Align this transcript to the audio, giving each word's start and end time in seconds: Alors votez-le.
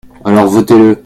Alors 0.25 0.47
votez-le. 0.47 0.97